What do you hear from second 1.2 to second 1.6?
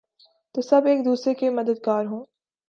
کے